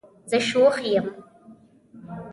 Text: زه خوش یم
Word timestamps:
زه 0.29 0.37
خوش 0.47 0.75
یم 0.93 1.07